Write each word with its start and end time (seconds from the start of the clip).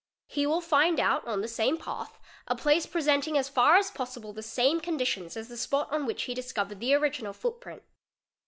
He 0.25 0.47
will 0.47 0.61
find 0.61 0.99
out 0.99 1.27
on 1.27 1.41
the 1.41 1.47
"same 1.47 1.77
path 1.77 2.17
a 2.47 2.55
place 2.55 2.87
presenting 2.87 3.37
as 3.37 3.49
far 3.49 3.75
as 3.75 3.91
possible 3.91 4.33
the 4.33 4.41
same 4.41 4.79
conditions 4.81 5.37
as 5.37 5.47
the 5.47 5.55
spot 5.57 5.89
on 5.93 6.07
which 6.07 6.23
he 6.23 6.33
discovered 6.33 6.79
the 6.79 6.95
original 6.95 7.33
footprint. 7.33 7.83